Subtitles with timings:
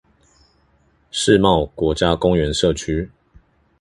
[1.11, 3.11] 世貿國家公園社區